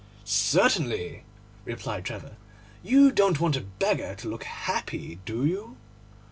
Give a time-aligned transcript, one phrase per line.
[0.25, 1.23] 'Certainly,'
[1.63, 2.35] replied Trevor,
[2.81, 5.77] 'you don't want a beggar to look happy, do you?